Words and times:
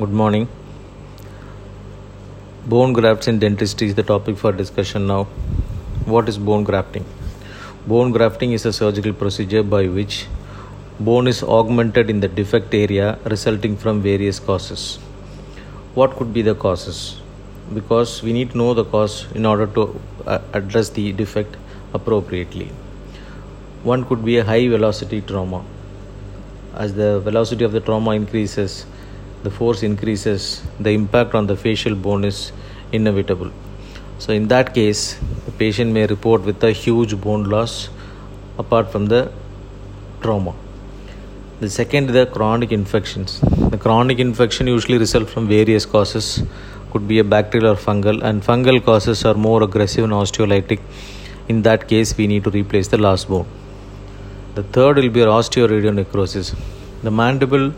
Good 0.00 0.12
morning. 0.18 0.46
Bone 2.66 2.92
grafts 2.92 3.26
in 3.26 3.40
dentistry 3.40 3.88
is 3.88 3.96
the 3.96 4.04
topic 4.04 4.36
for 4.36 4.52
discussion 4.52 5.08
now. 5.08 5.24
What 6.04 6.28
is 6.28 6.38
bone 6.38 6.62
grafting? 6.62 7.04
Bone 7.84 8.12
grafting 8.12 8.52
is 8.52 8.64
a 8.64 8.72
surgical 8.72 9.12
procedure 9.12 9.64
by 9.64 9.88
which 9.88 10.26
bone 11.00 11.26
is 11.26 11.42
augmented 11.42 12.10
in 12.10 12.20
the 12.20 12.28
defect 12.28 12.72
area 12.74 13.18
resulting 13.24 13.76
from 13.76 14.00
various 14.00 14.38
causes. 14.38 15.00
What 15.94 16.14
could 16.14 16.32
be 16.32 16.42
the 16.42 16.54
causes? 16.54 17.20
Because 17.74 18.22
we 18.22 18.32
need 18.32 18.52
to 18.52 18.58
know 18.58 18.74
the 18.74 18.84
cause 18.84 19.26
in 19.32 19.44
order 19.44 19.66
to 19.66 20.00
uh, 20.28 20.38
address 20.52 20.90
the 20.90 21.10
defect 21.10 21.56
appropriately. 21.92 22.70
One 23.82 24.04
could 24.04 24.24
be 24.24 24.38
a 24.38 24.44
high 24.44 24.68
velocity 24.68 25.22
trauma. 25.22 25.64
As 26.76 26.94
the 26.94 27.18
velocity 27.18 27.64
of 27.64 27.72
the 27.72 27.80
trauma 27.80 28.12
increases, 28.12 28.86
the 29.48 29.54
force 29.58 29.82
increases, 29.90 30.62
the 30.78 30.92
impact 31.00 31.34
on 31.34 31.46
the 31.50 31.56
facial 31.56 31.94
bone 32.06 32.24
is 32.24 32.52
inevitable. 32.92 33.50
So, 34.18 34.32
in 34.32 34.48
that 34.48 34.74
case, 34.74 35.18
the 35.46 35.52
patient 35.52 35.92
may 35.92 36.06
report 36.06 36.42
with 36.42 36.62
a 36.70 36.72
huge 36.72 37.20
bone 37.20 37.44
loss 37.44 37.88
apart 38.58 38.90
from 38.92 39.06
the 39.06 39.20
trauma. 40.22 40.54
The 41.60 41.70
second, 41.70 42.10
the 42.18 42.26
chronic 42.26 42.72
infections. 42.72 43.40
The 43.74 43.78
chronic 43.78 44.18
infection 44.18 44.66
usually 44.66 44.98
result 44.98 45.28
from 45.28 45.48
various 45.48 45.86
causes, 45.86 46.42
could 46.90 47.06
be 47.06 47.18
a 47.18 47.24
bacterial 47.24 47.72
or 47.72 47.76
fungal, 47.76 48.22
and 48.22 48.42
fungal 48.42 48.84
causes 48.84 49.24
are 49.24 49.34
more 49.34 49.62
aggressive 49.62 50.04
and 50.04 50.12
osteolytic. 50.12 50.80
In 51.48 51.62
that 51.62 51.88
case, 51.88 52.16
we 52.16 52.26
need 52.26 52.44
to 52.44 52.50
replace 52.50 52.88
the 52.88 52.98
last 52.98 53.28
bone. 53.28 53.46
The 54.56 54.62
third 54.62 54.96
will 54.96 55.10
be 55.10 55.20
osteoradionecrosis. 55.20 56.56
The 57.02 57.10
mandible 57.10 57.72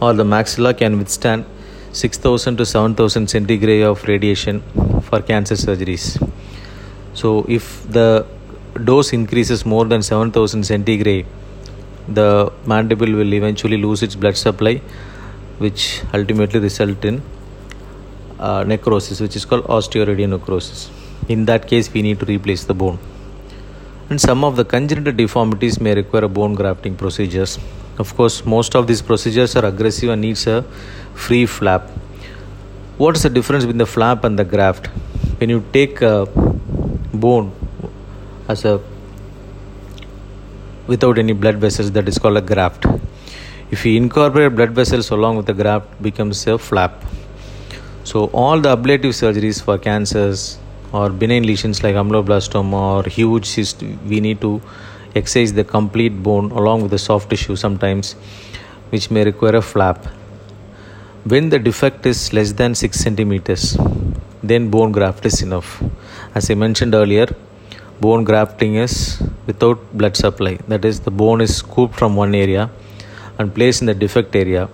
or 0.00 0.12
the 0.12 0.24
maxilla 0.24 0.76
can 0.76 0.98
withstand 0.98 1.44
6000 1.92 2.56
to 2.56 2.66
7000 2.66 3.26
centigray 3.26 3.82
of 3.88 4.02
radiation 4.04 4.62
for 5.02 5.20
cancer 5.22 5.54
surgeries. 5.54 6.04
So, 7.14 7.46
if 7.48 7.88
the 7.88 8.26
dose 8.82 9.12
increases 9.12 9.64
more 9.64 9.84
than 9.84 10.02
7000 10.02 10.62
centigray, 10.62 11.24
the 12.08 12.52
mandible 12.66 13.12
will 13.12 13.32
eventually 13.32 13.76
lose 13.76 14.02
its 14.02 14.16
blood 14.16 14.36
supply, 14.36 14.82
which 15.58 16.02
ultimately 16.12 16.60
result 16.60 17.04
in 17.04 17.22
uh, 18.38 18.64
necrosis, 18.64 19.20
which 19.20 19.36
is 19.36 19.44
called 19.44 19.64
osteoradionecrosis. 19.64 20.90
In 21.28 21.44
that 21.46 21.68
case, 21.68 21.92
we 21.92 22.02
need 22.02 22.18
to 22.20 22.26
replace 22.26 22.64
the 22.64 22.74
bone. 22.74 22.98
And 24.10 24.20
some 24.20 24.44
of 24.44 24.56
the 24.56 24.64
congenital 24.64 25.12
deformities 25.12 25.80
may 25.80 25.94
require 25.94 26.28
bone 26.28 26.54
grafting 26.54 26.96
procedures. 26.96 27.58
Of 27.98 28.16
course, 28.16 28.44
most 28.44 28.74
of 28.74 28.86
these 28.86 29.02
procedures 29.02 29.54
are 29.56 29.64
aggressive 29.64 30.10
and 30.10 30.20
needs 30.20 30.46
a 30.46 30.62
free 31.14 31.46
flap. 31.46 31.88
What 32.98 33.16
is 33.16 33.22
the 33.22 33.30
difference 33.30 33.64
between 33.64 33.78
the 33.78 33.86
flap 33.86 34.24
and 34.24 34.38
the 34.38 34.44
graft? 34.44 34.88
When 35.38 35.50
you 35.50 35.64
take 35.72 36.02
a 36.02 36.26
bone 37.12 37.52
as 38.48 38.64
a 38.64 38.80
without 40.86 41.18
any 41.18 41.32
blood 41.32 41.56
vessels, 41.56 41.92
that 41.92 42.08
is 42.08 42.18
called 42.18 42.36
a 42.36 42.40
graft. 42.40 42.84
If 43.70 43.86
you 43.86 43.96
incorporate 43.96 44.54
blood 44.54 44.70
vessels 44.72 45.10
along 45.10 45.36
with 45.36 45.46
the 45.46 45.54
graft, 45.54 46.02
becomes 46.02 46.46
a 46.46 46.58
flap. 46.58 47.02
So 48.04 48.26
all 48.26 48.60
the 48.60 48.70
ablative 48.70 49.12
surgeries 49.12 49.62
for 49.62 49.78
cancers 49.78 50.58
or 50.92 51.10
benign 51.10 51.44
lesions 51.44 51.82
like 51.82 51.94
ameloblastoma 51.94 53.04
or 53.04 53.08
huge 53.08 53.46
cyst, 53.46 53.82
we 53.82 54.20
need 54.20 54.40
to 54.42 54.60
excise 55.14 55.52
the 55.52 55.64
complete 55.64 56.22
bone 56.22 56.50
along 56.50 56.82
with 56.82 56.90
the 56.90 56.98
soft 56.98 57.30
tissue 57.30 57.56
sometimes, 57.56 58.12
which 58.90 59.10
may 59.10 59.24
require 59.24 59.56
a 59.56 59.62
flap. 59.62 60.06
When 61.24 61.48
the 61.48 61.58
defect 61.58 62.04
is 62.06 62.32
less 62.32 62.52
than 62.52 62.74
6 62.74 62.98
centimeters, 62.98 63.78
then 64.42 64.70
bone 64.70 64.92
graft 64.92 65.24
is 65.24 65.40
enough. 65.40 65.82
As 66.34 66.50
I 66.50 66.54
mentioned 66.54 66.94
earlier, 66.94 67.26
bone 68.00 68.24
grafting 68.24 68.74
is 68.74 69.22
without 69.46 69.78
blood 69.96 70.16
supply. 70.16 70.56
That 70.68 70.84
is, 70.84 71.00
the 71.00 71.10
bone 71.10 71.40
is 71.40 71.56
scooped 71.56 71.94
from 71.94 72.16
one 72.16 72.34
area 72.34 72.70
and 73.38 73.54
placed 73.54 73.80
in 73.80 73.86
the 73.86 73.94
defect 73.94 74.36
area, 74.36 74.68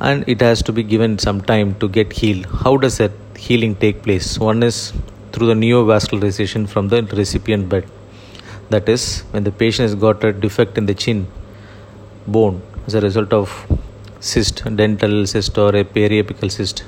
and 0.00 0.24
it 0.28 0.40
has 0.40 0.62
to 0.62 0.72
be 0.72 0.82
given 0.82 1.18
some 1.18 1.40
time 1.40 1.74
to 1.80 1.88
get 1.88 2.12
healed. 2.12 2.46
How 2.46 2.76
does 2.76 2.98
that 2.98 3.12
healing 3.36 3.74
take 3.76 4.02
place? 4.02 4.38
One 4.38 4.62
is 4.62 4.92
through 5.32 5.48
the 5.48 5.54
neovascularization 5.54 6.68
from 6.68 6.88
the 6.88 7.02
recipient 7.02 7.68
bed. 7.68 7.84
That 8.70 8.88
is, 8.88 9.22
when 9.30 9.44
the 9.44 9.50
patient 9.50 9.88
has 9.88 9.94
got 9.94 10.22
a 10.24 10.32
defect 10.32 10.76
in 10.76 10.86
the 10.86 10.94
chin 10.94 11.26
bone 12.26 12.60
as 12.86 12.94
a 12.94 13.00
result 13.00 13.32
of 13.32 13.66
cyst, 14.20 14.62
dental 14.76 15.26
cyst, 15.26 15.56
or 15.56 15.74
a 15.74 15.84
periapical 15.84 16.50
cyst, 16.50 16.84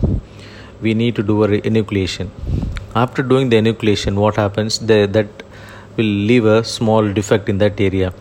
we 0.83 0.93
need 0.93 1.17
to 1.17 1.23
do 1.23 1.43
a 1.45 1.49
enucleation. 1.49 2.29
After 2.95 3.23
doing 3.23 3.49
the 3.49 3.57
enucleation, 3.57 4.17
what 4.17 4.37
happens? 4.37 4.79
The, 4.79 5.07
that 5.07 5.29
will 5.97 6.05
leave 6.05 6.45
a 6.45 6.65
small 6.65 7.13
defect 7.13 7.49
in 7.49 7.59
that 7.59 7.81
area. 7.81 8.13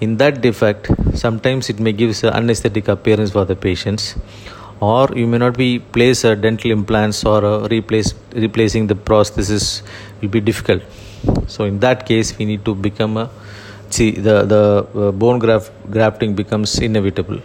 In 0.00 0.18
that 0.18 0.42
defect, 0.42 0.90
sometimes 1.14 1.70
it 1.70 1.80
may 1.80 1.92
give 1.92 2.22
an 2.24 2.34
anesthetic 2.34 2.88
appearance 2.88 3.30
for 3.30 3.44
the 3.46 3.56
patients, 3.56 4.16
or 4.80 5.08
you 5.14 5.26
may 5.26 5.38
not 5.38 5.56
be 5.56 5.78
place 5.78 6.24
a 6.24 6.36
dental 6.36 6.70
implants 6.70 7.24
or 7.24 7.66
replace 7.68 8.12
replacing 8.34 8.88
the 8.88 8.94
prosthesis 8.94 9.82
will 10.20 10.28
be 10.28 10.40
difficult. 10.40 10.82
So 11.46 11.64
in 11.64 11.78
that 11.80 12.06
case, 12.06 12.36
we 12.38 12.44
need 12.44 12.64
to 12.64 12.74
become 12.74 13.16
a 13.16 13.30
see 13.90 14.10
the 14.12 14.36
the 14.52 14.62
uh, 14.94 15.12
bone 15.12 15.38
graft 15.38 15.70
grafting 15.90 16.34
becomes 16.34 16.78
inevitable. 16.78 17.40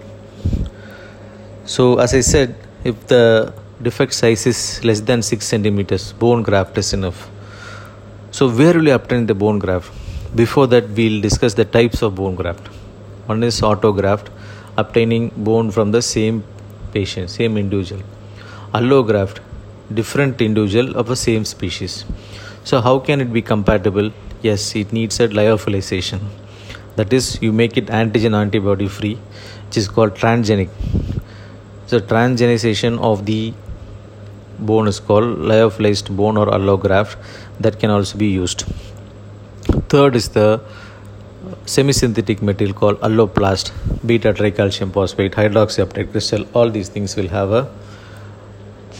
So 1.66 2.00
as 2.00 2.14
I 2.14 2.22
said, 2.22 2.56
if 2.84 3.08
the 3.08 3.54
defect 3.82 4.14
size 4.14 4.46
is 4.48 4.84
less 4.84 5.02
than 5.02 5.22
6 5.22 5.46
centimeters, 5.46 6.14
bone 6.14 6.42
graft 6.44 6.78
is 6.78 6.94
enough. 6.94 7.30
So 8.32 8.50
where 8.50 8.74
will 8.74 8.88
you 8.88 8.94
obtain 8.94 9.26
the 9.26 9.36
bone 9.36 9.60
graft? 9.60 9.92
Before 10.36 10.68
that, 10.68 10.90
we'll 10.90 11.22
discuss 11.22 11.54
the 11.54 11.66
types 11.66 12.02
of 12.02 12.16
bone 12.16 12.36
graft. 12.36 12.68
One 13.28 13.44
is 13.44 13.62
autograft, 13.62 14.28
obtaining 14.78 15.30
bone 15.36 15.72
from 15.72 15.92
the 15.92 16.02
same 16.02 16.44
patient, 16.94 17.30
same 17.30 17.58
individual. 17.58 18.04
Allograft, 18.74 19.40
different 19.94 20.42
individual 20.42 20.96
of 20.96 21.08
the 21.08 21.16
same 21.16 21.46
species. 21.46 22.06
So 22.70 22.80
how 22.82 23.00
can 23.00 23.20
it 23.20 23.34
be 23.34 23.42
compatible? 23.42 24.12
Yes, 24.44 24.76
it 24.76 24.94
needs 24.94 25.20
a 25.20 25.28
lyophilization. 25.28 26.20
That 26.98 27.12
is, 27.12 27.42
you 27.42 27.52
make 27.52 27.78
it 27.78 27.88
antigen 27.88 28.36
antibody 28.40 28.88
free, 28.88 29.16
which 29.66 29.78
is 29.78 29.88
called 29.88 30.14
transgenic. 30.14 30.70
So 31.88 32.00
transgenization 32.00 33.00
of 33.00 33.26
the 33.26 33.56
bone 34.60 34.88
is 34.88 35.00
called 35.00 35.40
lyophilized 35.40 36.16
bone 36.16 36.38
or 36.38 36.46
allograft 36.46 37.18
that 37.60 37.80
can 37.80 37.90
also 37.90 38.20
be 38.20 38.28
used. 38.28 38.66
Third 39.88 40.16
is 40.16 40.30
the 40.30 40.62
semi-synthetic 41.66 42.44
material 42.44 42.76
called 42.76 43.00
alloplast, 43.00 43.72
beta 44.06 44.32
tricalcium 44.32 44.94
phosphate, 44.94 45.32
hydroxyapatite 45.32 46.12
crystal. 46.12 46.46
All 46.54 46.70
these 46.70 46.90
things 46.90 47.16
will 47.16 47.30
have 47.30 47.52
a 47.52 47.68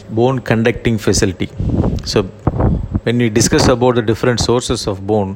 bone 0.10 0.40
conducting 0.40 0.98
facility. 0.98 1.52
So 2.04 2.28
when 3.10 3.18
we 3.24 3.28
discuss 3.38 3.68
about 3.74 3.96
the 3.98 4.04
different 4.10 4.40
sources 4.48 4.82
of 4.92 4.98
bone, 5.12 5.30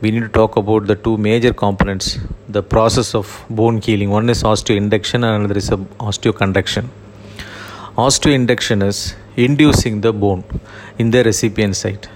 we 0.00 0.10
need 0.10 0.24
to 0.26 0.32
talk 0.36 0.52
about 0.60 0.86
the 0.90 0.94
two 1.04 1.16
major 1.26 1.52
components 1.62 2.06
the 2.56 2.62
process 2.74 3.08
of 3.18 3.26
bone 3.58 3.78
healing. 3.86 4.08
One 4.18 4.30
is 4.34 4.42
osteoinduction 4.50 5.18
and 5.26 5.32
another 5.38 5.58
is 5.62 5.68
osteoconduction. 6.08 6.86
Osteoinduction 8.04 8.82
is 8.90 9.14
inducing 9.36 10.00
the 10.06 10.12
bone 10.22 10.42
in 10.98 11.10
the 11.10 11.22
recipient 11.22 11.76
site. 11.76 12.06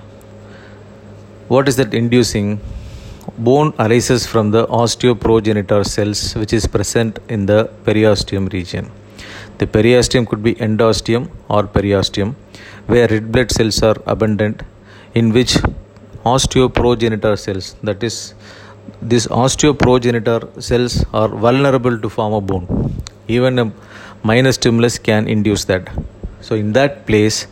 What 1.48 1.68
is 1.68 1.76
that 1.80 1.92
inducing? 1.92 2.48
Bone 3.36 3.74
arises 3.78 4.24
from 4.26 4.50
the 4.52 4.66
osteoprogenitor 4.68 5.82
cells 5.94 6.22
which 6.36 6.54
is 6.54 6.66
present 6.66 7.18
in 7.28 7.44
the 7.44 7.60
periosteum 7.84 8.50
region. 8.50 8.90
The 9.58 9.66
periosteum 9.66 10.26
could 10.26 10.42
be 10.42 10.54
endosteum 10.54 11.28
or 11.48 11.64
periosteum, 11.64 12.34
where 12.86 13.06
red 13.08 13.30
blood 13.32 13.50
cells 13.50 13.82
are 13.82 13.96
abundant, 14.06 14.62
in 15.18 15.32
which 15.32 15.52
osteoprogenitor 16.32 17.34
cells, 17.38 17.74
that 17.82 18.02
is, 18.02 18.34
these 19.00 19.26
osteoprogenitor 19.28 20.40
cells 20.62 21.04
are 21.12 21.28
vulnerable 21.28 21.98
to 21.98 22.08
form 22.08 22.34
a 22.34 22.40
bone. 22.40 22.66
Even 23.28 23.58
a 23.58 23.72
minor 24.22 24.52
stimulus 24.52 24.98
can 24.98 25.26
induce 25.26 25.64
that. 25.64 25.88
So, 26.40 26.54
in 26.54 26.72
that 26.74 27.06
place, 27.06 27.46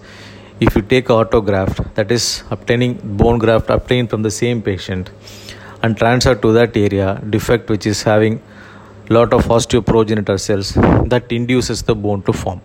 if 0.60 0.76
you 0.76 0.82
take 0.82 1.06
autograft, 1.06 1.94
that 1.94 2.12
is 2.12 2.44
obtaining 2.50 3.00
bone 3.22 3.38
graft 3.38 3.70
obtained 3.70 4.10
from 4.10 4.22
the 4.22 4.30
same 4.30 4.60
patient, 4.62 5.10
and 5.82 5.96
transfer 5.96 6.34
to 6.34 6.52
that 6.52 6.76
area 6.76 7.20
defect 7.30 7.70
which 7.70 7.86
is 7.86 8.02
having 8.02 8.40
lot 9.10 9.34
of 9.34 9.46
osteoprogenitor 9.46 10.38
cells 10.40 10.74
that 11.08 11.30
induces 11.30 11.82
the 11.82 11.94
bone 11.94 12.22
to 12.22 12.32
form. 12.32 12.60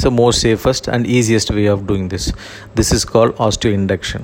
It's 0.00 0.04
the 0.04 0.10
most 0.10 0.40
safest 0.40 0.88
and 0.88 1.06
easiest 1.06 1.50
way 1.50 1.66
of 1.66 1.86
doing 1.86 2.08
this. 2.08 2.32
This 2.74 2.90
is 2.90 3.04
called 3.04 3.34
osteoinduction. 3.36 4.22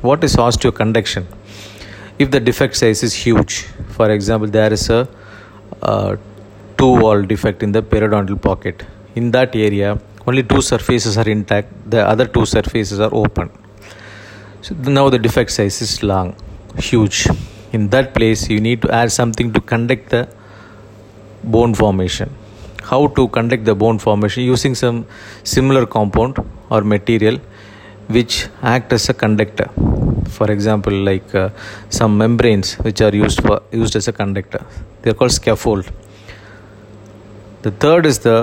What 0.00 0.24
is 0.24 0.36
osteoconduction? 0.36 1.26
If 2.18 2.30
the 2.30 2.40
defect 2.40 2.74
size 2.76 3.02
is 3.02 3.12
huge, 3.12 3.66
for 3.88 4.10
example, 4.10 4.48
there 4.48 4.72
is 4.72 4.88
a 4.88 5.06
uh, 5.82 6.16
two 6.78 6.92
wall 7.02 7.20
defect 7.20 7.62
in 7.62 7.72
the 7.72 7.82
periodontal 7.82 8.40
pocket. 8.40 8.86
In 9.16 9.30
that 9.32 9.54
area, 9.54 10.00
only 10.26 10.42
two 10.42 10.62
surfaces 10.62 11.18
are 11.18 11.28
intact 11.28 11.68
the 11.90 12.00
other 12.08 12.26
two 12.26 12.46
surfaces 12.46 12.98
are 12.98 13.12
open 13.12 13.50
so 14.62 14.74
now 14.98 15.10
the 15.10 15.18
defect 15.18 15.50
size 15.50 15.82
is 15.82 16.02
long 16.02 16.34
huge 16.78 17.26
in 17.72 17.88
that 17.90 18.14
place 18.14 18.48
you 18.48 18.60
need 18.60 18.80
to 18.82 18.90
add 18.90 19.12
something 19.12 19.52
to 19.52 19.60
conduct 19.60 20.10
the 20.10 20.26
bone 21.44 21.74
formation 21.74 22.30
how 22.90 23.06
to 23.16 23.28
conduct 23.36 23.64
the 23.64 23.74
bone 23.74 23.98
formation 23.98 24.42
using 24.42 24.74
some 24.74 24.98
similar 25.44 25.84
compound 25.94 26.38
or 26.70 26.80
material 26.82 27.38
which 28.16 28.48
act 28.62 28.92
as 28.92 29.08
a 29.08 29.14
conductor. 29.14 29.68
For 30.36 30.50
example 30.50 30.92
like 30.92 31.34
uh, 31.34 31.50
some 31.90 32.16
membranes 32.16 32.74
which 32.86 33.00
are 33.00 33.14
used 33.14 33.42
for 33.42 33.60
used 33.72 33.96
as 33.96 34.08
a 34.08 34.12
conductor. 34.12 34.64
They 35.02 35.10
are 35.10 35.14
called 35.14 35.32
scaffold. 35.32 35.90
The 37.62 37.72
third 37.72 38.06
is 38.06 38.20
the 38.20 38.38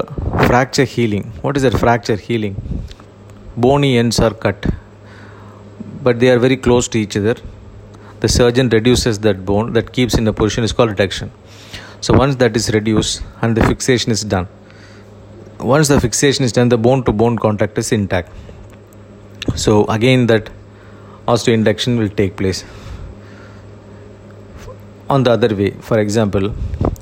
fracture 0.47 0.83
healing. 0.83 1.31
What 1.41 1.57
is 1.57 1.63
that 1.63 1.77
fracture 1.79 2.17
healing? 2.17 2.55
Bony 3.57 3.97
ends 3.97 4.19
are 4.19 4.33
cut 4.33 4.65
but 6.03 6.19
they 6.19 6.29
are 6.29 6.37
very 6.37 6.57
close 6.57 6.87
to 6.89 6.99
each 6.99 7.17
other. 7.17 7.35
The 8.19 8.27
surgeon 8.27 8.69
reduces 8.69 9.19
that 9.19 9.43
bone 9.45 9.73
that 9.73 9.91
keeps 9.91 10.15
in 10.15 10.27
a 10.27 10.33
position. 10.33 10.63
Is 10.63 10.71
called 10.71 10.89
reduction 10.89 11.31
so 12.05 12.13
once 12.13 12.35
that 12.43 12.55
is 12.61 12.69
reduced 12.77 13.23
and 13.41 13.57
the 13.57 13.65
fixation 13.71 14.11
is 14.17 14.23
done 14.35 14.47
once 15.59 15.87
the 15.87 15.99
fixation 15.99 16.43
is 16.43 16.51
done 16.51 16.69
the 16.69 16.77
bone 16.77 17.03
to 17.03 17.11
bone 17.11 17.37
contact 17.37 17.77
is 17.77 17.91
intact. 17.91 18.29
So 19.55 19.85
again 19.85 20.27
that 20.27 20.49
osteoinduction 21.27 21.97
will 21.97 22.09
take 22.09 22.35
place. 22.35 22.63
On 25.09 25.23
the 25.23 25.31
other 25.31 25.55
way 25.55 25.71
for 25.79 25.99
example 25.99 26.53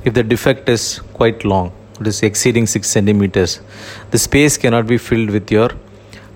if 0.06 0.14
the 0.14 0.24
defect 0.24 0.70
is 0.70 1.00
quite 1.14 1.44
long 1.46 1.72
it 2.00 2.08
is 2.08 2.22
exceeding 2.22 2.68
6 2.68 2.88
centimeters 2.88 3.60
the 4.12 4.18
space 4.18 4.58
cannot 4.58 4.88
be 4.88 4.98
filled 4.98 5.30
with 5.30 5.52
your 5.52 5.70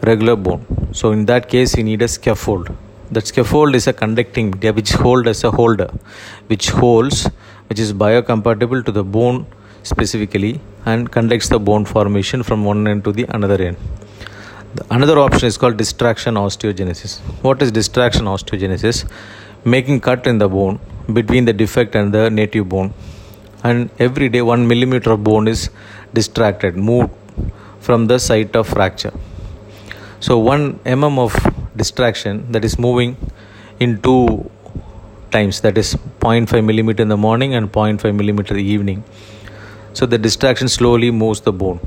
regular 0.01 0.35
bone. 0.35 0.65
So 0.91 1.11
in 1.11 1.25
that 1.25 1.49
case 1.49 1.77
you 1.77 1.83
need 1.83 2.01
a 2.01 2.07
scaffold. 2.07 2.75
That 3.11 3.27
scaffold 3.27 3.75
is 3.75 3.87
a 3.87 3.93
conducting 3.93 4.51
media 4.51 4.73
which 4.73 4.91
hold 4.91 5.27
as 5.27 5.43
a 5.43 5.51
holder 5.51 5.89
which 6.47 6.69
holds 6.69 7.29
which 7.67 7.79
is 7.79 7.93
biocompatible 7.93 8.83
to 8.85 8.91
the 8.91 9.03
bone 9.03 9.45
specifically 9.83 10.59
and 10.85 11.11
conducts 11.11 11.49
the 11.49 11.59
bone 11.59 11.85
formation 11.85 12.43
from 12.43 12.65
one 12.65 12.87
end 12.87 13.03
to 13.03 13.11
the 13.11 13.25
another 13.35 13.61
end. 13.61 13.77
The 14.75 14.85
another 14.91 15.17
option 15.19 15.47
is 15.47 15.57
called 15.57 15.77
distraction 15.77 16.35
osteogenesis. 16.35 17.19
What 17.41 17.61
is 17.61 17.71
distraction 17.71 18.25
osteogenesis? 18.25 19.09
Making 19.63 20.01
cut 20.01 20.27
in 20.27 20.37
the 20.37 20.49
bone 20.49 20.79
between 21.13 21.45
the 21.45 21.53
defect 21.53 21.95
and 21.95 22.13
the 22.13 22.29
native 22.29 22.69
bone. 22.69 22.93
And 23.63 23.89
every 23.99 24.29
day 24.29 24.41
1 24.41 24.67
millimeter 24.67 25.11
of 25.11 25.23
bone 25.23 25.47
is 25.47 25.69
distracted 26.13 26.75
moved 26.75 27.11
from 27.79 28.07
the 28.07 28.19
site 28.19 28.55
of 28.55 28.67
fracture. 28.67 29.13
So 30.19 30.37
1 30.37 30.79
mm 30.79 31.19
of 31.19 31.33
distraction 31.75 32.51
that 32.51 32.65
is 32.65 32.77
moving 32.77 33.17
in 33.79 34.01
two 34.01 34.49
times 35.31 35.61
that 35.61 35.77
is 35.77 35.95
0.5 36.19 36.63
millimeter 36.63 37.01
in 37.03 37.09
the 37.09 37.17
morning 37.17 37.53
and 37.53 37.71
0.5 37.71 38.15
millimeter 38.15 38.55
in 38.55 38.65
the 38.65 38.71
evening. 38.71 39.03
So 39.93 40.05
the 40.05 40.17
distraction 40.17 40.69
slowly 40.69 41.11
moves 41.11 41.41
the 41.41 41.51
bone. 41.51 41.79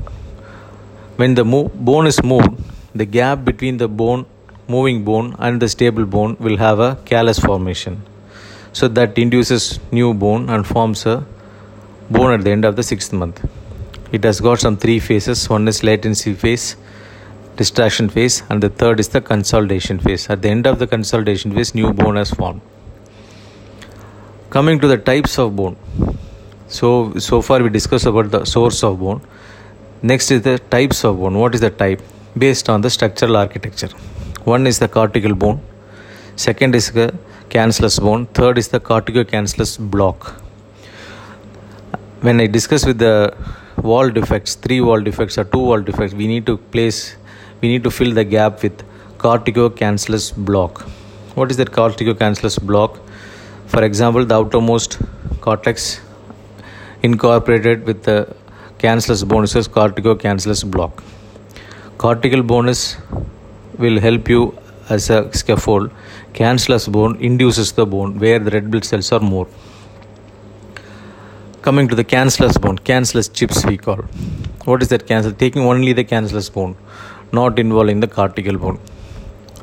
When 1.15 1.35
the 1.35 1.43
bone 1.45 2.07
is 2.07 2.23
moved 2.23 2.61
the 2.93 3.05
gap 3.05 3.45
between 3.45 3.77
the 3.77 3.87
bone 3.87 4.25
moving 4.67 5.03
bone 5.03 5.35
and 5.39 5.61
the 5.61 5.69
stable 5.69 6.05
bone 6.05 6.35
will 6.39 6.57
have 6.57 6.79
a 6.79 6.95
callus 7.05 7.39
formation. 7.39 8.01
So 8.73 8.87
that 8.89 9.17
induces 9.17 9.79
new 9.91 10.13
bone 10.13 10.49
and 10.49 10.65
forms 10.65 11.05
a 11.05 11.25
bone 12.09 12.33
at 12.33 12.43
the 12.43 12.51
end 12.51 12.65
of 12.65 12.75
the 12.75 12.83
sixth 12.83 13.13
month. 13.13 13.45
It 14.11 14.23
has 14.25 14.41
got 14.41 14.59
some 14.59 14.77
three 14.77 14.99
phases. 14.99 15.49
One 15.49 15.67
is 15.67 15.83
latency 15.83 16.33
phase 16.33 16.75
distraction 17.55 18.09
phase 18.09 18.43
and 18.49 18.63
the 18.63 18.69
third 18.69 18.99
is 18.99 19.09
the 19.09 19.21
consolidation 19.21 19.99
phase. 19.99 20.29
At 20.29 20.41
the 20.41 20.49
end 20.49 20.65
of 20.67 20.79
the 20.79 20.87
consolidation 20.87 21.53
phase 21.53 21.75
new 21.75 21.93
bone 21.93 22.15
has 22.15 22.31
formed 22.31 22.61
coming 24.51 24.79
to 24.81 24.87
the 24.87 24.97
types 24.97 25.39
of 25.39 25.55
bone. 25.55 25.75
So 26.77 26.89
so 27.25 27.41
far 27.41 27.63
we 27.63 27.69
discussed 27.69 28.07
about 28.11 28.31
the 28.31 28.43
source 28.53 28.83
of 28.83 28.99
bone. 28.99 29.21
Next 30.11 30.31
is 30.35 30.41
the 30.47 30.55
types 30.75 31.03
of 31.09 31.19
bone. 31.21 31.37
What 31.41 31.55
is 31.55 31.61
the 31.61 31.69
type? 31.69 32.01
Based 32.43 32.69
on 32.73 32.81
the 32.85 32.89
structural 32.89 33.37
architecture. 33.37 33.89
One 34.53 34.67
is 34.71 34.79
the 34.79 34.89
cortical 34.97 35.35
bone. 35.43 35.61
Second 36.35 36.75
is 36.75 36.91
the 36.91 37.07
cancellous 37.49 37.99
bone. 38.07 38.25
Third 38.39 38.57
is 38.63 38.67
the 38.69 38.81
corticocancellous 38.89 39.73
block. 39.95 40.33
When 42.27 42.41
i 42.41 42.47
discuss 42.55 42.85
with 42.85 42.99
the 42.99 43.15
wall 43.89 44.09
defects 44.17 44.55
three 44.65 44.81
wall 44.87 45.05
defects 45.09 45.37
or 45.43 45.45
two 45.53 45.61
wall 45.67 45.85
defects 45.91 46.13
we 46.13 46.27
need 46.31 46.45
to 46.49 46.57
place 46.73 46.99
we 47.61 47.69
need 47.69 47.83
to 47.87 47.91
fill 47.99 48.11
the 48.19 48.25
gap 48.33 48.61
with 48.63 48.83
corticocancellous 49.23 50.27
block. 50.49 50.83
What 51.39 51.51
is 51.51 51.57
that 51.63 51.71
corticocancellous 51.79 52.59
block 52.71 52.99
for 53.73 53.83
example 53.83 54.25
the 54.25 54.35
outermost 54.35 54.99
cortex 55.39 56.01
incorporated 57.03 57.85
with 57.85 58.03
the 58.03 58.17
cancellous 58.83 59.23
bone 59.23 59.45
is 59.45 59.67
corticocancellous 59.77 60.63
block. 60.69 61.03
Cortical 61.97 62.43
bonus 62.43 62.97
will 63.77 63.99
help 63.99 64.27
you 64.27 64.57
as 64.89 65.09
a 65.09 65.31
scaffold. 65.33 65.91
Cancellous 66.33 66.87
bone 66.87 67.15
induces 67.29 67.71
the 67.71 67.85
bone 67.85 68.19
where 68.19 68.39
the 68.39 68.51
red 68.51 68.69
blood 68.71 68.83
cells 68.83 69.11
are 69.11 69.19
more. 69.19 69.47
Coming 71.61 71.87
to 71.87 71.95
the 71.95 72.03
cancellous 72.03 72.57
bone 72.57 72.77
cancellous 72.79 73.29
chips 73.29 73.65
we 73.65 73.77
call. 73.77 74.01
What 74.65 74.81
is 74.81 74.89
that 74.89 75.07
cancel? 75.07 75.31
Taking 75.31 75.63
only 75.63 75.93
the 75.93 76.03
cancellous 76.03 76.49
bone 76.49 76.75
not 77.31 77.57
involving 77.57 77.99
the 78.01 78.07
cortical 78.07 78.57
bone. 78.57 78.79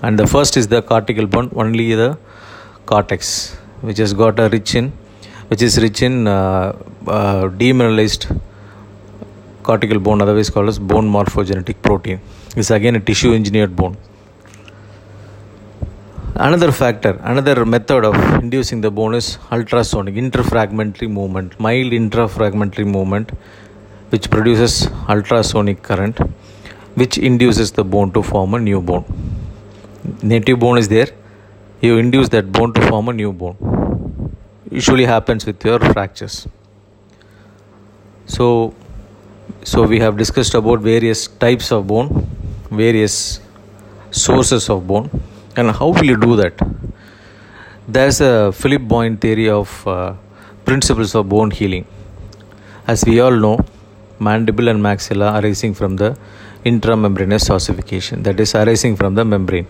And 0.02 0.18
the 0.18 0.26
first 0.26 0.56
is 0.56 0.68
the 0.68 0.80
cortical 0.80 1.26
bone 1.26 1.50
only 1.54 1.94
the 1.94 2.18
cortex 2.86 3.56
which 3.80 3.98
has 3.98 4.12
got 4.12 4.38
a 4.38 4.48
rich 4.48 4.74
in 4.74 4.92
which 5.48 5.62
is 5.62 5.78
rich 5.84 6.02
in 6.02 6.26
uh, 6.26 6.76
uh, 7.06 7.44
demineralized 7.62 8.24
cortical 9.62 9.98
bone 9.98 10.20
otherwise 10.24 10.50
called 10.50 10.68
as 10.68 10.78
bone 10.78 11.08
morphogenetic 11.16 11.80
protein. 11.82 12.20
Is 12.56 12.70
again 12.70 12.96
a 12.96 13.00
tissue 13.00 13.32
engineered 13.34 13.74
bone. 13.76 13.96
Another 16.46 16.70
factor 16.70 17.12
another 17.32 17.64
method 17.74 18.04
of 18.04 18.16
inducing 18.42 18.80
the 18.80 18.90
bone 18.98 19.14
is 19.20 19.38
ultrasonic 19.50 20.14
interfragmentary 20.22 21.08
movement 21.18 21.58
mild 21.66 21.92
interfragmentary 22.00 22.86
movement 22.96 23.30
which 24.10 24.30
produces 24.34 24.74
ultrasonic 25.14 25.82
current 25.88 26.18
which 27.00 27.18
induces 27.18 27.72
the 27.72 27.84
bone 27.94 28.12
to 28.12 28.22
form 28.22 28.54
a 28.54 28.60
new 28.60 28.80
bone. 28.80 29.04
Native 30.22 30.58
bone 30.58 30.78
is 30.78 30.88
there. 30.88 31.08
You 31.80 31.98
induce 31.98 32.28
that 32.30 32.50
bone 32.52 32.72
to 32.74 32.88
form 32.88 33.08
a 33.08 33.12
new 33.12 33.32
bone 33.32 33.56
usually 34.70 35.04
happens 35.04 35.46
with 35.46 35.64
your 35.64 35.78
fractures. 35.78 36.46
So 38.26 38.74
so 39.64 39.82
we 39.82 39.98
have 40.00 40.16
discussed 40.16 40.54
about 40.54 40.80
various 40.80 41.26
types 41.26 41.72
of 41.72 41.86
bone 41.86 42.28
various 42.70 43.40
sources 44.10 44.68
of 44.68 44.86
bone 44.86 45.10
and 45.56 45.70
how 45.70 45.88
will 45.88 46.04
you 46.04 46.16
do 46.16 46.36
that? 46.36 46.54
There's 47.88 48.20
a 48.20 48.52
philip 48.52 48.82
boyne 48.82 49.16
theory 49.16 49.48
of 49.48 49.86
uh, 49.86 50.14
principles 50.64 51.14
of 51.14 51.28
bone 51.28 51.50
healing. 51.50 51.86
As 52.86 53.04
we 53.04 53.20
all 53.20 53.32
know 53.32 53.58
mandible 54.18 54.68
and 54.68 54.82
maxilla 54.82 55.40
arising 55.40 55.72
from 55.74 55.96
the 55.96 56.16
intramembranous 56.64 57.50
ossification 57.50 58.22
that 58.24 58.38
is 58.40 58.54
arising 58.54 58.96
from 58.96 59.14
the 59.14 59.24
membrane. 59.24 59.66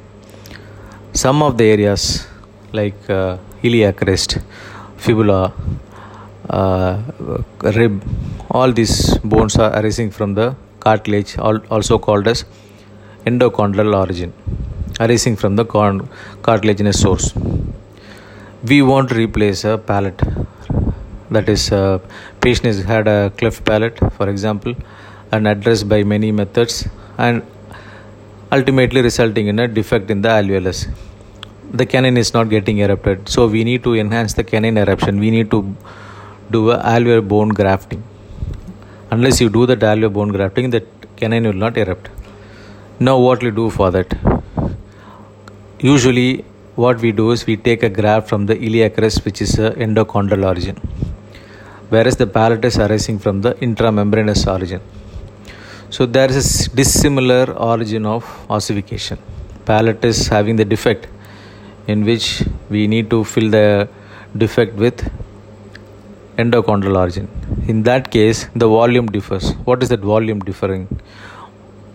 Some 1.12 1.42
of 1.42 1.58
the 1.58 1.64
areas 1.64 2.26
like 2.72 2.98
uh, 3.08 3.38
iliac 3.62 3.96
crest 3.96 4.38
fibula 5.04 5.40
uh, 6.50 7.02
rib 7.78 8.02
all 8.50 8.72
these 8.80 8.96
bones 9.34 9.56
are 9.64 9.72
arising 9.78 10.10
from 10.10 10.34
the 10.34 10.48
cartilage 10.80 11.32
also 11.38 11.98
called 12.06 12.26
as 12.34 12.44
endochondral 13.26 13.94
origin 14.02 14.32
arising 15.00 15.36
from 15.36 15.56
the 15.56 15.64
cartilaginous 16.42 17.00
source. 17.00 17.32
We 18.64 18.82
want 18.82 19.10
to 19.10 19.14
replace 19.14 19.64
a 19.64 19.78
palate. 19.78 20.20
That 21.30 21.48
is 21.48 21.70
a 21.70 22.00
patient 22.40 22.66
has 22.66 22.82
had 22.82 23.06
a 23.06 23.30
cleft 23.36 23.64
palate 23.64 23.98
for 24.14 24.28
example 24.28 24.74
and 25.30 25.46
addressed 25.46 25.88
by 25.88 26.02
many 26.02 26.32
methods 26.32 26.88
and 27.18 27.42
ultimately 28.50 29.02
resulting 29.02 29.46
in 29.48 29.58
a 29.58 29.68
defect 29.68 30.10
in 30.10 30.22
the 30.22 30.30
alveolus 30.30 30.88
the 31.72 31.86
canine 31.86 32.16
is 32.16 32.32
not 32.32 32.48
getting 32.48 32.78
erupted. 32.78 33.28
So 33.28 33.46
we 33.46 33.64
need 33.64 33.82
to 33.84 33.94
enhance 33.94 34.34
the 34.34 34.44
canine 34.44 34.76
eruption. 34.76 35.20
We 35.20 35.30
need 35.30 35.50
to 35.50 35.76
do 36.50 36.70
a 36.70 36.78
alveolar 36.78 37.26
bone 37.26 37.50
grafting. 37.50 38.02
Unless 39.10 39.40
you 39.40 39.48
do 39.48 39.66
the 39.66 39.76
alveolar 39.76 40.12
bone 40.12 40.30
grafting 40.30 40.70
the 40.70 40.84
canine 41.16 41.44
will 41.44 41.52
not 41.52 41.76
erupt. 41.76 42.08
Now 43.00 43.18
what 43.18 43.42
we 43.42 43.50
do 43.50 43.70
for 43.70 43.90
that? 43.90 44.16
Usually 45.80 46.44
what 46.74 47.00
we 47.00 47.12
do 47.12 47.30
is 47.32 47.46
we 47.46 47.56
take 47.56 47.82
a 47.82 47.88
graft 47.88 48.28
from 48.28 48.46
the 48.46 48.56
iliac 48.56 48.94
crest 48.94 49.24
which 49.24 49.40
is 49.42 49.58
a 49.58 49.70
endochondral 49.72 50.44
origin 50.44 50.76
whereas 51.88 52.16
the 52.16 52.26
palate 52.26 52.64
is 52.64 52.78
arising 52.78 53.18
from 53.18 53.40
the 53.40 53.54
intramembranous 53.54 54.46
origin. 54.52 54.80
So 55.90 56.06
there 56.06 56.30
is 56.30 56.66
a 56.66 56.70
dissimilar 56.76 57.52
origin 57.52 58.04
of 58.04 58.24
ossification. 58.50 59.18
Palate 59.64 60.04
is 60.04 60.28
having 60.28 60.56
the 60.56 60.64
defect 60.64 61.08
in 61.88 62.04
which 62.04 62.44
we 62.70 62.86
need 62.86 63.10
to 63.10 63.24
fill 63.24 63.50
the 63.50 63.88
defect 64.36 64.74
with 64.74 65.10
endochondral 66.36 66.96
origin. 67.02 67.28
In 67.66 67.82
that 67.82 68.10
case, 68.10 68.46
the 68.54 68.68
volume 68.68 69.06
differs. 69.06 69.52
What 69.68 69.82
is 69.82 69.88
that 69.88 70.00
volume 70.00 70.40
differing? 70.40 70.86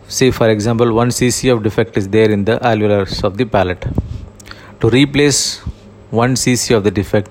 Say, 0.07 0.31
for 0.31 0.49
example, 0.49 0.93
1 0.93 1.09
cc 1.09 1.53
of 1.53 1.63
defect 1.63 1.95
is 1.95 2.09
there 2.09 2.29
in 2.29 2.43
the 2.43 2.57
alveolus 2.71 3.23
of 3.23 3.37
the 3.37 3.45
palate. 3.45 3.85
To 4.81 4.89
replace 4.89 5.59
1 6.09 6.35
cc 6.35 6.75
of 6.75 6.83
the 6.83 6.91
defect, 6.91 7.29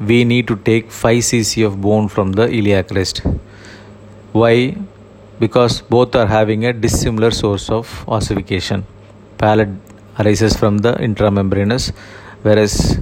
we 0.00 0.24
need 0.24 0.46
to 0.46 0.56
take 0.56 0.90
5 0.90 1.16
cc 1.30 1.66
of 1.66 1.80
bone 1.80 2.08
from 2.08 2.32
the 2.32 2.48
iliac 2.58 2.88
crest. 2.88 3.22
Why? 4.32 4.76
Because 5.40 5.80
both 5.80 6.14
are 6.14 6.26
having 6.26 6.64
a 6.66 6.72
dissimilar 6.72 7.30
source 7.32 7.68
of 7.70 8.04
ossification. 8.06 8.86
Palate 9.38 9.91
arises 10.18 10.56
from 10.56 10.78
the 10.78 10.92
intramembranous, 10.94 11.92
whereas 12.42 13.00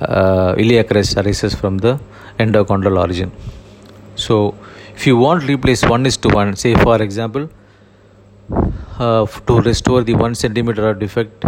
uh, 0.00 0.54
iliac 0.58 0.88
crest 0.88 1.16
arises 1.16 1.54
from 1.54 1.78
the 1.78 1.98
endochondral 2.38 2.98
origin. 2.98 3.30
So, 4.16 4.54
if 4.94 5.06
you 5.06 5.16
want 5.16 5.44
replace 5.44 5.82
1 5.82 6.06
is 6.06 6.16
to 6.18 6.28
1, 6.28 6.56
say 6.56 6.74
for 6.74 7.00
example, 7.02 7.48
uh, 8.98 9.26
to 9.26 9.60
restore 9.60 10.02
the 10.02 10.14
1 10.14 10.34
centimeter 10.34 10.88
of 10.90 10.98
defect, 10.98 11.44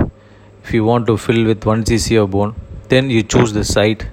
if 0.64 0.72
you 0.72 0.84
want 0.84 1.06
to 1.06 1.16
fill 1.16 1.44
with 1.44 1.64
1 1.64 1.84
cc 1.84 2.22
of 2.22 2.30
bone, 2.30 2.54
then 2.88 3.10
you 3.10 3.22
choose 3.22 3.52
the 3.52 3.64
site, 3.64 4.06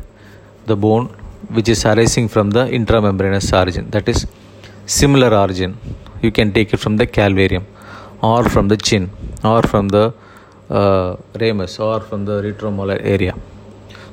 the 0.66 0.75
bone 0.75 1.08
which 1.50 1.70
is 1.70 1.86
arising 1.86 2.28
from 2.28 2.51
the 2.51 2.66
intramembranous 2.66 3.48
origin, 3.60 3.89
that 3.92 4.08
is 4.08 4.28
similar 4.86 5.36
origin. 5.36 5.78
You 6.22 6.32
can 6.32 6.51
take 6.51 6.74
it 6.74 6.80
from 6.80 6.98
the 6.98 7.08
calvarium 7.08 7.66
or 8.22 8.44
from 8.50 8.68
the 8.68 8.78
chin 8.78 9.10
or 9.44 9.62
from 9.63 9.88
the 9.88 10.13
uh, 10.70 11.16
ramus 11.40 11.80
or 11.80 12.00
from 12.00 12.26
the 12.26 12.42
retromolar 12.42 13.00
area. 13.04 13.34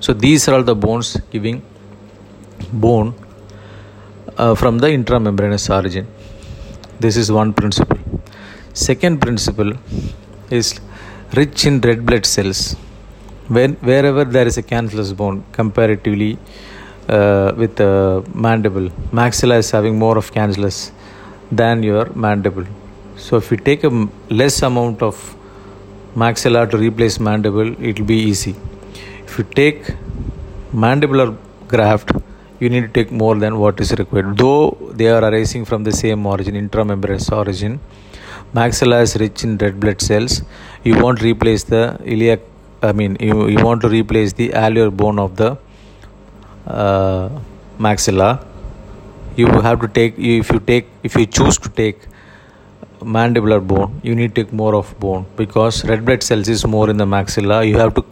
So 0.01 0.13
these 0.13 0.49
are 0.49 0.55
all 0.57 0.63
the 0.63 0.75
bones 0.75 1.17
giving 1.31 1.63
bone 2.73 3.15
uh, 4.37 4.55
from 4.55 4.79
the 4.79 4.89
intramembranous 4.89 5.75
origin. 5.75 6.07
This 7.01 7.17
is 7.17 7.31
one 7.31 7.53
principle. 7.53 7.99
Second 8.73 9.21
principle 9.21 9.73
is 10.51 10.81
rich 11.35 11.67
in 11.67 11.81
red 11.81 12.05
blood 12.07 12.27
cells. 12.27 12.75
When, 13.49 13.75
wherever 13.75 14.25
there 14.25 14.47
is 14.47 14.59
a 14.59 14.63
cancellous 14.63 15.13
bone, 15.13 15.45
comparatively 15.53 16.39
uh, 17.09 17.53
with 17.57 17.77
the 17.77 18.25
mandible, 18.35 18.89
maxilla 19.13 19.59
is 19.59 19.71
having 19.71 19.99
more 19.99 20.19
of 20.19 20.33
cancellous 20.33 20.93
than 21.51 21.83
your 21.83 22.07
mandible. 22.15 22.67
So 23.17 23.37
if 23.37 23.51
you 23.51 23.57
take 23.57 23.85
a 23.85 24.09
less 24.31 24.63
amount 24.63 25.03
of 25.03 25.37
maxilla 26.23 26.69
to 26.71 26.77
replace 26.79 27.21
mandible, 27.21 27.71
it 27.89 27.99
will 27.99 28.07
be 28.07 28.19
easy. 28.31 28.55
If 29.27 29.39
you 29.39 29.45
take 29.45 29.83
mandibular 30.73 31.37
graft, 31.69 32.11
you 32.59 32.71
need 32.71 32.85
to 32.89 32.89
take 32.89 33.13
more 33.13 33.35
than 33.35 33.59
what 33.59 33.79
is 33.81 33.93
required. 33.93 34.39
Though 34.39 34.79
they 34.95 35.09
are 35.09 35.23
arising 35.23 35.65
from 35.67 35.85
the 35.85 35.93
same 35.93 36.25
origin, 36.25 36.55
intramembranous 36.55 37.31
origin, 37.31 37.81
maxilla 38.55 39.03
is 39.03 39.17
rich 39.17 39.45
in 39.45 39.59
red 39.59 39.79
blood 39.79 40.01
cells. 40.01 40.43
You 40.85 41.03
want 41.03 41.19
to 41.19 41.25
replace 41.25 41.65
the 41.65 41.99
iliac, 42.05 42.41
I 42.83 42.93
mean, 42.93 43.17
you, 43.21 43.49
you 43.49 43.63
want 43.63 43.83
to 43.83 43.89
replace 43.89 44.33
the 44.33 44.51
alveolar 44.51 44.97
bone 44.97 45.19
of 45.19 45.37
the 45.37 45.59
uh, 46.67 47.29
maxilla. 47.79 48.45
You 49.37 49.49
have 49.49 49.81
to 49.83 49.89
take, 49.89 50.19
if 50.19 50.51
you 50.51 50.61
take, 50.61 50.87
if 51.03 51.15
you 51.15 51.27
choose 51.27 51.59
to 51.59 51.69
take 51.69 51.99
mandibular 53.00 53.67
bone, 53.67 54.00
you 54.03 54.15
need 54.15 54.35
to 54.35 54.43
take 54.43 54.53
more 54.53 54.75
of 54.75 54.99
bone 54.99 55.26
because 55.37 55.85
red 55.85 56.05
blood 56.05 56.23
cells 56.23 56.49
is 56.49 56.67
more 56.67 56.88
in 56.91 56.97
the 56.97 57.05
maxilla. 57.05 57.67
You 57.67 57.79
have 57.79 57.95
to 57.95 58.05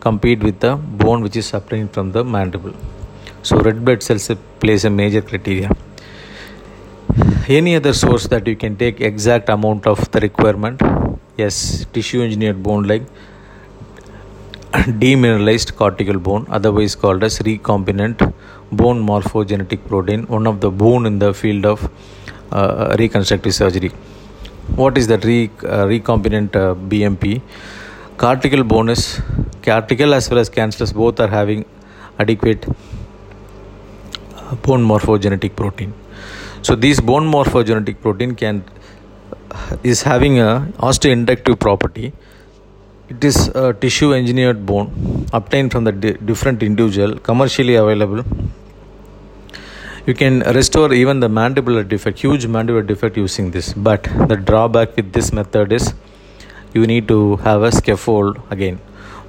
compete 0.00 0.42
with 0.42 0.60
the 0.60 0.76
bone 0.76 1.22
which 1.22 1.36
is 1.36 1.52
obtained 1.54 1.92
from 1.92 2.12
the 2.12 2.24
mandible. 2.24 2.74
So 3.42 3.58
red 3.60 3.84
blood 3.84 4.02
cells 4.02 4.30
plays 4.60 4.84
a 4.84 4.90
major 4.90 5.22
criteria. 5.22 5.70
Any 7.48 7.76
other 7.76 7.92
source 7.92 8.26
that 8.28 8.46
you 8.46 8.56
can 8.56 8.76
take 8.76 9.00
exact 9.00 9.48
amount 9.48 9.86
of 9.86 10.10
the 10.12 10.20
requirement? 10.20 10.80
Yes, 11.36 11.84
tissue 11.92 12.22
engineered 12.22 12.62
bone 12.62 12.84
like 12.84 13.02
demineralized 14.72 15.74
cortical 15.76 16.18
bone, 16.18 16.46
otherwise 16.48 16.94
called 16.94 17.22
as 17.22 17.38
recombinant 17.40 18.32
bone 18.70 19.04
morphogenetic 19.04 19.86
protein, 19.86 20.22
one 20.28 20.46
of 20.46 20.60
the 20.60 20.70
bone 20.70 21.04
in 21.04 21.18
the 21.18 21.34
field 21.34 21.66
of 21.66 21.90
uh, 22.52 22.96
reconstructive 22.98 23.54
surgery. 23.54 23.92
What 24.76 24.96
is 24.96 25.06
that 25.08 25.24
re, 25.24 25.50
uh, 25.64 25.84
recombinant 25.86 26.56
uh, 26.56 26.74
BMP? 26.74 27.42
Cortical 28.16 28.64
bone 28.64 28.94
cortical 29.62 30.14
as 30.14 30.30
well 30.30 30.38
as 30.38 30.48
cancellous 30.48 30.92
both 30.92 31.20
are 31.20 31.28
having 31.28 31.64
adequate 32.18 32.66
bone 34.62 34.84
morphogenetic 34.84 35.56
protein. 35.56 35.92
So 36.62 36.74
this 36.74 37.00
bone 37.00 37.30
morphogenetic 37.30 38.00
protein 38.00 38.34
can 38.34 38.64
is 39.82 40.02
having 40.02 40.38
a 40.40 40.66
osteoinductive 40.78 41.58
property. 41.58 42.12
It 43.08 43.22
is 43.22 43.48
a 43.48 43.74
tissue 43.74 44.14
engineered 44.14 44.64
bone 44.64 45.26
obtained 45.32 45.72
from 45.72 45.84
the 45.84 45.92
di- 45.92 46.12
different 46.12 46.62
individual, 46.62 47.18
commercially 47.18 47.74
available. 47.74 48.24
You 50.06 50.14
can 50.14 50.40
restore 50.40 50.92
even 50.92 51.20
the 51.20 51.28
mandibular 51.28 51.88
defect, 51.88 52.18
huge 52.18 52.46
mandibular 52.46 52.86
defect 52.86 53.16
using 53.16 53.50
this. 53.50 53.72
But 53.72 54.04
the 54.28 54.36
drawback 54.36 54.96
with 54.96 55.12
this 55.12 55.32
method 55.32 55.72
is 55.72 55.94
you 56.74 56.86
need 56.86 57.08
to 57.08 57.36
have 57.36 57.62
a 57.62 57.70
scaffold 57.70 58.40
again. 58.50 58.78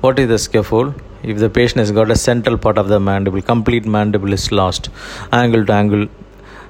What 0.01 0.19
is 0.19 0.27
the 0.27 0.39
scaffold? 0.39 0.95
if 1.23 1.37
the 1.37 1.49
patient 1.49 1.79
has 1.79 1.91
got 1.91 2.11
a 2.11 2.15
central 2.15 2.57
part 2.57 2.77
of 2.77 2.87
the 2.93 2.99
mandible 2.99 3.41
complete 3.41 3.85
mandible 3.95 4.33
is 4.37 4.45
lost 4.51 4.89
angle 5.31 5.65
to 5.65 5.73
angle 5.73 6.05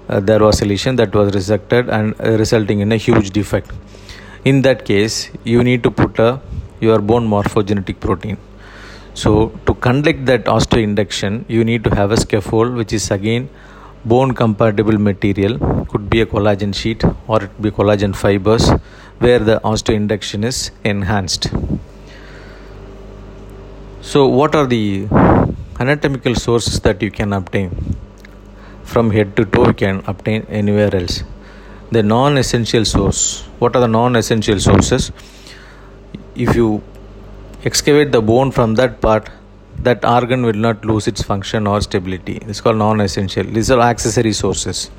uh, 0.10 0.20
there 0.20 0.42
was 0.48 0.62
a 0.62 0.66
lesion 0.66 0.96
that 0.96 1.14
was 1.20 1.32
resected 1.38 1.92
and 1.98 2.14
uh, 2.20 2.38
resulting 2.44 2.80
in 2.80 2.92
a 2.92 2.98
huge 2.98 3.32
defect 3.32 3.72
in 4.46 4.62
that 4.62 4.86
case 4.86 5.32
you 5.44 5.64
need 5.64 5.82
to 5.82 5.90
put 5.90 6.20
a, 6.20 6.40
your 6.80 7.00
bone 7.00 7.28
morphogenetic 7.28 8.00
protein 8.00 8.38
so 9.14 9.50
to 9.66 9.74
conduct 9.76 10.26
that 10.26 10.46
osteoinduction 10.46 11.44
you 11.48 11.64
need 11.64 11.84
to 11.84 11.96
have 11.96 12.12
a 12.12 12.18
scaffold 12.18 12.74
which 12.76 12.94
is 12.94 13.10
again 13.12 13.50
bone 14.06 14.34
compatible 14.34 14.98
material 14.98 15.58
could 15.90 16.10
be 16.10 16.22
a 16.22 16.26
collagen 16.26 16.74
sheet 16.76 17.04
or 17.28 17.44
it 17.44 17.62
be 17.62 17.72
collagen 17.72 18.16
fibers 18.16 18.70
where 19.20 19.40
the 19.40 19.60
osteoinduction 19.64 20.44
is 20.44 20.72
enhanced 20.84 21.48
so, 24.06 24.28
what 24.28 24.54
are 24.54 24.68
the 24.68 25.08
anatomical 25.80 26.36
sources 26.36 26.82
that 26.82 27.02
you 27.02 27.10
can 27.10 27.32
obtain? 27.32 27.96
From 28.84 29.10
head 29.12 29.38
to 29.38 29.46
toe, 29.46 29.68
you 29.68 29.74
can 29.74 30.04
obtain 30.06 30.46
anywhere 30.50 30.94
else. 30.94 31.24
The 31.90 32.04
non 32.04 32.38
essential 32.38 32.84
source. 32.84 33.44
What 33.60 33.78
are 33.78 33.80
the 33.80 33.88
non 33.88 34.18
essential 34.18 34.60
sources? 34.60 35.14
If 36.36 36.54
you 36.54 36.84
excavate 37.64 38.12
the 38.12 38.22
bone 38.22 38.52
from 38.52 38.76
that 38.76 39.00
part, 39.00 39.30
that 39.80 40.06
organ 40.06 40.44
will 40.44 40.53
not 40.53 40.86
lose 40.86 41.08
its 41.08 41.22
function 41.22 41.68
or 41.68 41.82
stability. 41.82 42.38
It's 42.48 42.62
called 42.62 42.77
non 42.77 43.01
essential. 43.01 43.44
These 43.44 43.72
are 43.72 43.82
accessory 43.82 44.34
sources. 44.34 44.89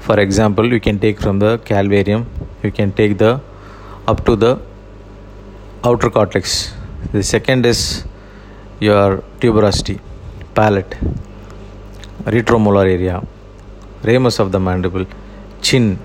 For 0.00 0.20
example, 0.20 0.72
you 0.72 0.80
can 0.80 0.98
take 0.98 1.20
from 1.20 1.38
the 1.40 1.58
calvarium, 1.58 2.26
you 2.62 2.70
can 2.70 2.92
take 2.92 3.18
the 3.18 3.40
up 4.06 4.24
to 4.26 4.36
the 4.36 4.60
outer 5.84 6.10
cortex. 6.10 6.72
The 7.12 7.22
second 7.22 7.66
is 7.66 8.04
your 8.78 9.24
tuberosity, 9.40 9.98
palate, 10.54 10.94
retromolar 12.24 12.84
area, 12.88 13.22
ramus 14.02 14.38
of 14.38 14.52
the 14.52 14.60
mandible, 14.60 15.06
chin. 15.60 15.98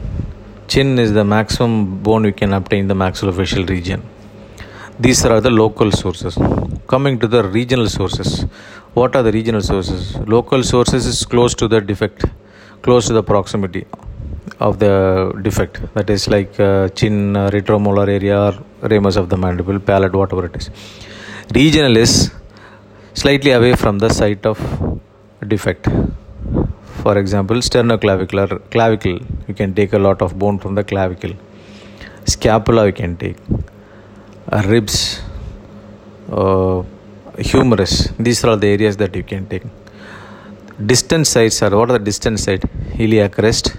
Chin 0.67 0.97
is 0.97 1.13
the 1.13 1.23
maximum 1.23 2.01
bone 2.01 2.23
you 2.23 2.33
can 2.33 2.53
obtain 2.53 2.81
in 2.81 2.87
the 2.87 2.93
maxillofacial 2.93 3.67
region. 3.69 4.01
These 4.99 5.25
are 5.25 5.41
the 5.41 5.49
local 5.49 5.91
sources. 5.91 6.37
Coming 6.93 7.17
to 7.19 7.27
the 7.33 7.41
regional 7.57 7.87
sources. 7.87 8.29
What 8.93 9.15
are 9.15 9.23
the 9.23 9.31
regional 9.31 9.61
sources? 9.61 10.17
Local 10.35 10.61
sources 10.61 11.05
is 11.05 11.19
close 11.23 11.53
to 11.61 11.67
the 11.73 11.79
defect, 11.79 12.25
close 12.81 13.07
to 13.07 13.13
the 13.13 13.23
proximity 13.23 13.85
of 14.59 14.79
the 14.79 14.95
defect. 15.41 15.79
That 15.93 16.09
is 16.09 16.27
like 16.27 16.59
uh, 16.59 16.89
chin, 16.89 17.37
uh, 17.37 17.49
retromolar 17.49 18.09
area, 18.09 18.37
or 18.41 18.53
ramus 18.89 19.15
of 19.15 19.29
the 19.29 19.37
mandible, 19.37 19.79
palate, 19.79 20.13
whatever 20.13 20.45
it 20.47 20.57
is. 20.57 20.69
Regional 21.55 21.95
is 21.95 22.31
slightly 23.13 23.51
away 23.51 23.73
from 23.77 23.99
the 23.99 24.09
site 24.09 24.45
of 24.45 24.59
defect. 25.47 25.87
For 27.03 27.17
example, 27.17 27.57
sternoclavicular 27.69 28.69
clavicle, 28.69 29.17
you 29.47 29.53
can 29.53 29.73
take 29.73 29.93
a 29.93 29.99
lot 29.99 30.21
of 30.21 30.37
bone 30.37 30.59
from 30.59 30.75
the 30.75 30.83
clavicle. 30.83 31.35
Scapula, 32.25 32.87
you 32.87 32.93
can 32.93 33.15
take. 33.15 33.37
Uh, 34.51 34.61
ribs, 34.67 35.21
uh, 36.31 36.83
humerus, 37.37 38.09
these 38.17 38.43
are 38.43 38.51
all 38.51 38.57
the 38.57 38.67
areas 38.67 38.97
that 38.97 39.15
you 39.15 39.23
can 39.23 39.45
take. 39.47 39.63
Distant 40.85 41.27
sites 41.27 41.61
are 41.61 41.75
what 41.77 41.89
are 41.91 41.97
the 41.99 42.05
distant 42.05 42.39
sites? 42.39 42.65
Iliac 42.97 43.33
crest, 43.33 43.75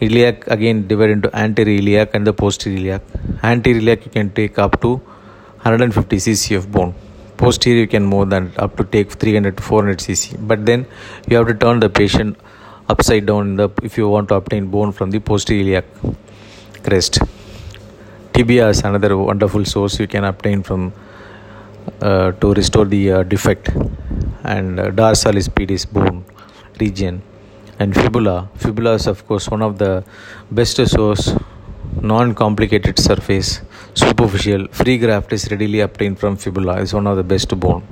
iliac 0.00 0.46
again 0.46 0.86
divided 0.86 1.12
into 1.12 1.36
anterior 1.36 1.78
iliac 1.80 2.14
and 2.14 2.26
the 2.26 2.32
posterior. 2.32 2.78
Iliac 2.78 3.02
anterior 3.42 3.80
iliac 3.80 4.04
you 4.06 4.10
can 4.10 4.30
take 4.30 4.58
up 4.58 4.80
to 4.80 4.96
150 5.64 6.16
cc 6.16 6.56
of 6.56 6.70
bone. 6.70 6.94
Posterior 7.36 7.80
you 7.80 7.88
can 7.88 8.04
more 8.04 8.24
than 8.24 8.52
up 8.56 8.76
to 8.76 8.84
take 8.84 9.12
300 9.12 9.56
to 9.56 9.62
400 9.62 9.98
cc. 9.98 10.36
But 10.48 10.64
then 10.64 10.86
you 11.28 11.36
have 11.36 11.48
to 11.48 11.54
turn 11.54 11.80
the 11.80 11.90
patient 11.90 12.38
upside 12.88 13.26
down 13.26 13.56
the, 13.56 13.68
if 13.82 13.98
you 13.98 14.08
want 14.08 14.28
to 14.28 14.36
obtain 14.36 14.66
bone 14.68 14.92
from 14.92 15.10
the 15.10 15.18
posterior 15.18 15.62
iliac 15.62 15.84
crest. 16.82 17.18
Tibia 18.32 18.68
is 18.68 18.80
another 18.80 19.16
wonderful 19.16 19.64
source 19.64 19.98
you 19.98 20.06
can 20.06 20.24
obtain 20.24 20.62
from 20.62 20.92
uh, 22.00 22.32
to 22.32 22.54
restore 22.54 22.84
the 22.84 23.12
uh, 23.12 23.22
defect. 23.22 23.68
And 24.44 24.78
uh, 24.78 24.90
dorsalis 24.90 25.48
pedis 25.48 25.90
bone 25.90 26.24
region. 26.80 27.22
And 27.78 27.94
fibula 27.94 28.48
fibula 28.56 28.94
is 28.94 29.06
of 29.06 29.26
course 29.26 29.48
one 29.48 29.62
of 29.62 29.78
the 29.78 30.04
best 30.50 30.76
source 30.86 31.34
non-complicated 32.00 32.98
surface 32.98 33.60
superficial 33.94 34.66
free 34.68 34.96
graft 34.98 35.32
is 35.32 35.50
readily 35.50 35.80
obtained 35.80 36.18
from 36.18 36.36
fibula 36.36 36.80
is 36.80 36.92
one 36.94 37.06
of 37.06 37.16
the 37.16 37.22
best 37.22 37.48
bone. 37.58 37.82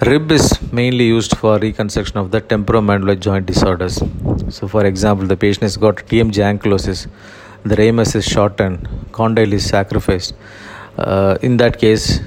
Rib 0.00 0.30
is 0.32 0.46
mainly 0.72 1.06
used 1.06 1.36
for 1.36 1.58
reconstruction 1.58 2.18
of 2.18 2.30
the 2.30 2.40
temporomandibular 2.40 3.18
joint 3.18 3.46
disorders. 3.46 4.02
So 4.48 4.68
for 4.68 4.84
example 4.84 5.26
the 5.26 5.36
patient 5.36 5.62
has 5.62 5.76
got 5.76 5.96
tmj 5.96 6.38
ankylosis 6.50 7.06
the 7.64 7.76
ramus 7.76 8.14
is 8.14 8.24
shortened 8.24 8.88
condyle 9.12 9.52
is 9.52 9.66
sacrificed 9.66 10.34
uh, 10.98 11.38
in 11.42 11.56
that 11.56 11.78
case 11.78 12.20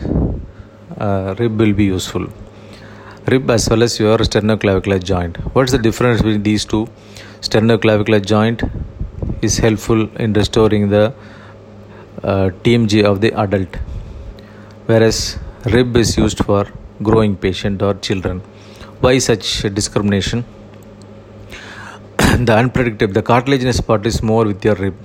uh, 0.97 1.35
rib 1.39 1.59
will 1.59 1.73
be 1.73 1.85
useful. 1.85 2.27
Rib 3.27 3.49
as 3.49 3.69
well 3.69 3.83
as 3.83 3.99
your 3.99 4.17
sternoclavicular 4.19 5.03
joint. 5.03 5.37
What's 5.53 5.71
the 5.71 5.77
difference 5.77 6.21
between 6.21 6.43
these 6.43 6.65
two? 6.65 6.87
Sternoclavicular 7.41 8.25
joint 8.25 8.63
is 9.41 9.57
helpful 9.57 10.09
in 10.17 10.33
restoring 10.33 10.89
the 10.89 11.13
uh, 12.23 12.49
tmj 12.63 13.03
of 13.03 13.21
the 13.21 13.31
adult 13.33 13.75
whereas 14.87 15.37
rib 15.65 15.95
is 15.95 16.17
used 16.17 16.43
for 16.43 16.65
growing 17.03 17.35
patient 17.35 17.81
or 17.81 17.93
children. 17.95 18.39
Why 19.01 19.19
such 19.19 19.61
discrimination? 19.73 20.45
The 22.47 22.55
unpredictable 22.55 23.13
the 23.13 23.21
cartilaginous 23.21 23.81
part 23.81 24.05
is 24.05 24.23
more 24.23 24.45
with 24.45 24.65
your 24.65 24.75
rib 24.75 24.95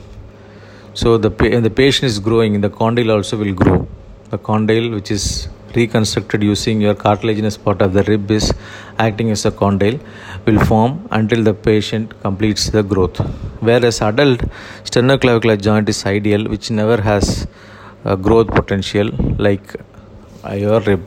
so 0.94 1.16
the 1.16 1.30
the 1.66 1.70
patient 1.70 2.04
is 2.12 2.18
growing 2.18 2.60
the 2.60 2.70
condyle 2.70 3.10
also 3.12 3.36
will 3.36 3.54
grow. 3.54 3.86
The 4.30 4.38
condyle 4.38 4.90
which 4.90 5.10
is 5.10 5.48
reconstructed 5.74 6.42
using 6.42 6.80
your 6.82 6.94
cartilaginous 6.94 7.56
part 7.56 7.80
of 7.80 7.94
the 7.94 8.02
rib 8.04 8.30
is 8.30 8.52
acting 8.98 9.30
as 9.30 9.44
a 9.46 9.50
condyle 9.50 9.98
will 10.46 10.58
form 10.70 11.08
until 11.10 11.42
the 11.42 11.54
patient 11.54 12.18
completes 12.20 12.68
the 12.70 12.82
growth. 12.82 13.18
Whereas 13.60 14.02
adult 14.02 14.40
sternoclavicular 14.84 15.60
joint 15.60 15.88
is 15.88 16.04
ideal 16.04 16.44
which 16.48 16.70
never 16.70 17.00
has 17.00 17.46
a 18.04 18.16
growth 18.16 18.48
potential 18.48 19.10
like 19.38 19.76
your 20.54 20.80
rib. 20.80 21.02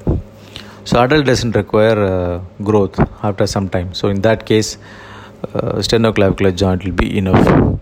So 0.84 1.00
adult 1.04 1.26
doesn't 1.26 1.56
require 1.56 2.00
uh, 2.04 2.42
growth 2.64 3.00
after 3.24 3.46
some 3.46 3.70
time. 3.70 3.94
So 3.94 4.08
in 4.10 4.22
that 4.22 4.46
case 4.46 4.78
uh, 5.54 5.74
sternoclavicular 5.88 6.56
joint 6.56 6.86
will 6.86 6.94
be 6.94 7.18
enough 7.18 7.80